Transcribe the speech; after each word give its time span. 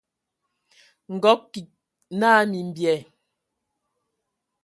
Nkɔg 1.13 1.39
kig 1.53 1.67
naa: 2.19 2.41
"Mimbyɛ". 2.49 2.95